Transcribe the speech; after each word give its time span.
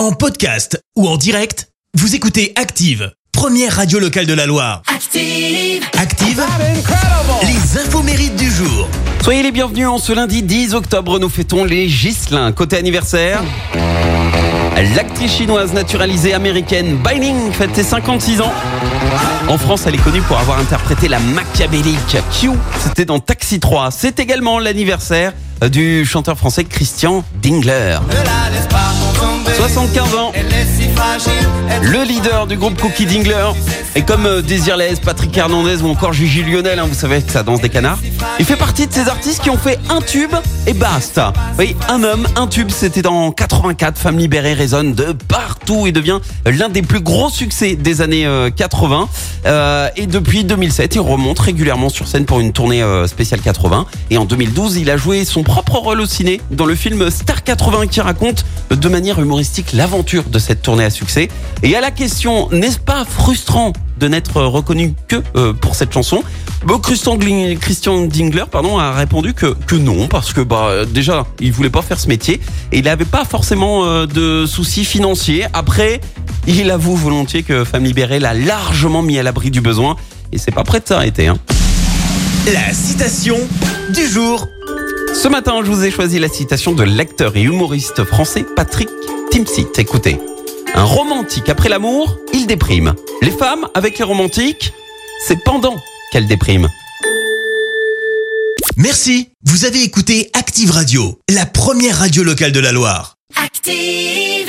En 0.00 0.12
podcast 0.12 0.82
ou 0.96 1.06
en 1.06 1.18
direct, 1.18 1.68
vous 1.92 2.14
écoutez 2.14 2.54
Active, 2.56 3.12
première 3.32 3.76
radio 3.76 3.98
locale 3.98 4.24
de 4.24 4.32
la 4.32 4.46
Loire. 4.46 4.80
Active. 4.86 5.84
Active, 5.98 6.42
les 7.42 7.78
infos 7.78 8.02
mérites 8.02 8.34
du 8.36 8.50
jour. 8.50 8.88
Soyez 9.22 9.42
les 9.42 9.52
bienvenus 9.52 9.86
en 9.88 9.98
ce 9.98 10.14
lundi 10.14 10.42
10 10.42 10.72
octobre, 10.72 11.18
nous 11.18 11.28
fêtons 11.28 11.64
les 11.64 11.86
Gislin. 11.86 12.50
Côté 12.52 12.78
anniversaire, 12.78 13.42
l'actrice 14.94 15.32
chinoise 15.32 15.74
naturalisée 15.74 16.32
américaine 16.32 16.96
Bai 16.96 17.18
Ling 17.18 17.52
fête 17.52 17.74
ses 17.74 17.82
56 17.82 18.40
ans. 18.40 18.54
En 19.48 19.58
France, 19.58 19.82
elle 19.86 19.96
est 19.96 20.02
connue 20.02 20.22
pour 20.22 20.38
avoir 20.38 20.60
interprété 20.60 21.08
la 21.08 21.18
machiavélique 21.18 22.16
Q. 22.40 22.52
C'était 22.82 23.04
dans 23.04 23.18
Taxi 23.18 23.60
3. 23.60 23.90
C'est 23.90 24.18
également 24.18 24.60
l'anniversaire 24.60 25.34
du 25.70 26.06
chanteur 26.06 26.38
français 26.38 26.64
Christian 26.64 27.22
Dingler. 27.42 27.98
75 29.70 30.14
ans. 30.16 30.32
Le 31.82 32.02
leader 32.02 32.48
du 32.48 32.56
groupe 32.56 32.80
Cookie 32.80 33.06
Dingler. 33.06 33.50
Et 33.94 34.02
comme 34.02 34.26
euh, 34.26 34.42
Désirless, 34.42 34.98
Patrick 34.98 35.36
Hernandez 35.36 35.82
ou 35.82 35.88
encore 35.88 36.12
Gigi 36.12 36.42
Lionel, 36.42 36.80
hein, 36.80 36.86
vous 36.88 36.94
savez 36.94 37.22
que 37.22 37.30
ça 37.30 37.44
danse 37.44 37.60
des 37.60 37.68
canards. 37.68 38.00
Il 38.38 38.44
fait 38.44 38.56
partie 38.56 38.86
de 38.86 38.92
ces 38.92 39.08
artistes 39.08 39.42
qui 39.42 39.50
ont 39.50 39.56
fait 39.56 39.78
un 39.88 40.00
tube 40.00 40.34
et 40.66 40.72
basta. 40.72 41.32
Oui, 41.58 41.76
un 41.88 42.02
homme, 42.02 42.26
un 42.36 42.46
tube, 42.46 42.70
c'était 42.70 43.02
dans 43.02 43.32
84. 43.32 43.98
Femme 43.98 44.18
libérée 44.18 44.54
résonne 44.54 44.94
de 44.94 45.12
partout 45.28 45.86
et 45.86 45.92
devient 45.92 46.20
l'un 46.46 46.68
des 46.68 46.82
plus 46.82 47.00
gros 47.00 47.30
succès 47.30 47.76
des 47.76 48.00
années 48.00 48.26
euh, 48.26 48.50
80. 48.50 49.08
Euh, 49.46 49.88
et 49.96 50.06
depuis 50.06 50.44
2007, 50.44 50.94
il 50.94 51.00
remonte 51.00 51.38
régulièrement 51.38 51.88
sur 51.88 52.08
scène 52.08 52.24
pour 52.24 52.40
une 52.40 52.52
tournée 52.52 52.82
euh, 52.82 53.06
spéciale 53.06 53.40
80. 53.40 53.86
Et 54.10 54.18
en 54.18 54.24
2012, 54.24 54.76
il 54.76 54.90
a 54.90 54.96
joué 54.96 55.24
son 55.24 55.42
propre 55.42 55.76
rôle 55.76 56.00
au 56.00 56.06
ciné 56.06 56.40
dans 56.50 56.66
le 56.66 56.74
film 56.74 57.10
Star 57.10 57.44
80 57.44 57.86
qui 57.88 58.00
raconte 58.00 58.44
de 58.70 58.88
manière 58.88 59.18
humoristique 59.20 59.72
l'aventure 59.72 60.24
de 60.24 60.38
cette 60.38 60.62
tournée 60.62 60.84
à 60.84 60.90
succès. 60.90 61.28
Et 61.62 61.76
à 61.76 61.80
la 61.80 61.90
question, 61.90 62.48
n'est-ce 62.50 62.78
pas 62.78 63.04
frustrant 63.04 63.72
de 64.00 64.08
n'être 64.08 64.42
reconnu 64.42 64.94
que 65.06 65.16
euh, 65.36 65.52
pour 65.52 65.76
cette 65.76 65.92
chanson 65.92 66.24
Bon, 66.64 66.78
Christian, 66.78 67.16
Dingler 67.16 68.44
pardon, 68.50 68.78
a 68.78 68.92
répondu 68.92 69.32
que, 69.32 69.54
que 69.66 69.76
non, 69.76 70.08
parce 70.08 70.32
que 70.32 70.40
bah, 70.40 70.66
euh, 70.68 70.84
déjà, 70.84 71.26
il 71.40 71.52
voulait 71.52 71.70
pas 71.70 71.80
faire 71.80 71.98
ce 71.98 72.08
métier 72.08 72.40
et 72.72 72.78
il 72.78 72.84
n'avait 72.84 73.06
pas 73.06 73.24
forcément 73.24 73.84
euh, 73.84 74.06
de 74.06 74.44
soucis 74.46 74.84
financiers. 74.84 75.46
Après, 75.54 76.00
il 76.46 76.70
avoue 76.70 76.96
volontiers 76.96 77.42
que 77.42 77.64
Femme 77.64 77.84
Libérée 77.84 78.18
l'a 78.18 78.34
largement 78.34 79.02
mis 79.02 79.18
à 79.18 79.22
l'abri 79.22 79.50
du 79.50 79.60
besoin 79.60 79.96
et 80.32 80.38
c'est 80.38 80.50
pas 80.50 80.64
prêt 80.64 80.80
de 80.80 80.86
s'arrêter. 80.86 81.28
Hein. 81.28 81.38
La 82.52 82.74
citation 82.74 83.36
du 83.94 84.06
jour. 84.06 84.46
Ce 85.14 85.28
matin, 85.28 85.60
je 85.64 85.70
vous 85.70 85.84
ai 85.84 85.90
choisi 85.90 86.18
la 86.18 86.28
citation 86.28 86.72
de 86.72 86.82
l'acteur 86.82 87.36
et 87.36 87.42
humoriste 87.42 88.04
français 88.04 88.44
Patrick 88.54 88.88
Timsit. 89.30 89.66
Écoutez, 89.78 90.18
un 90.74 90.84
romantique 90.84 91.48
après 91.48 91.68
l'amour, 91.68 92.18
il 92.32 92.46
déprime. 92.46 92.94
Les 93.22 93.30
femmes 93.30 93.68
avec 93.74 93.98
les 93.98 94.04
romantiques, 94.04 94.72
c'est 95.26 95.42
pendant 95.44 95.76
qu'elles 96.12 96.26
dépriment. 96.26 96.68
Merci, 98.76 99.30
vous 99.44 99.64
avez 99.64 99.82
écouté 99.82 100.30
Active 100.32 100.70
Radio, 100.70 101.18
la 101.28 101.46
première 101.46 101.98
radio 101.98 102.22
locale 102.22 102.52
de 102.52 102.60
la 102.60 102.72
Loire. 102.72 103.16
Active. 103.36 104.48